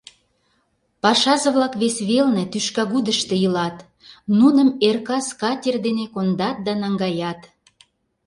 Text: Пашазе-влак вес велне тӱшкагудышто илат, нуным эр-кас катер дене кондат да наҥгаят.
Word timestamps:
Пашазе-влак 1.01 1.73
вес 1.81 1.95
велне 2.09 2.43
тӱшкагудышто 2.51 3.35
илат, 3.45 3.77
нуным 4.39 4.69
эр-кас 4.87 5.27
катер 5.41 5.75
дене 5.85 6.05
кондат 6.13 6.57
да 6.65 6.73
наҥгаят. 6.81 7.39